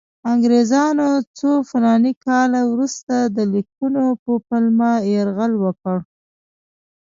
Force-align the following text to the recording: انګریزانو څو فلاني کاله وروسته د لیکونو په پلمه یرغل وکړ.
انګریزانو 0.31 1.07
څو 1.37 1.51
فلاني 1.69 2.13
کاله 2.25 2.61
وروسته 2.71 3.15
د 3.35 3.37
لیکونو 3.53 4.03
په 4.23 4.31
پلمه 4.47 4.91
یرغل 5.13 5.53
وکړ. 5.63 5.97